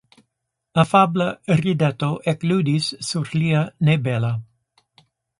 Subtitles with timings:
[0.83, 1.25] Afabla
[1.59, 3.61] rideto ekludis sur lia
[3.91, 4.33] nebela.